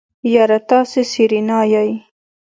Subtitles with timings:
[0.33, 1.91] يره تاسې سېرېنا يئ.